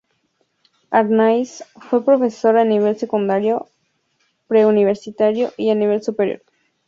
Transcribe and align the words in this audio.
Arnáiz 0.89 1.63
fue 1.75 2.03
profesor 2.03 2.57
a 2.57 2.65
nivel 2.65 2.97
secundario, 2.97 3.67
preuniversitario 4.47 5.51
y 5.57 5.69
a 5.69 5.75
nivel 5.75 6.01
superior. 6.01 6.41